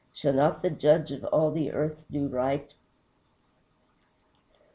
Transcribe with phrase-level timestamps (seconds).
[0.13, 2.73] Shall not the Judge of all the earth do right?"